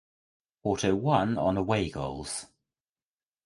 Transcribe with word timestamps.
Porto 0.63 0.95
won 0.95 1.37
on 1.37 1.57
away 1.57 1.91
goals. 1.91 2.47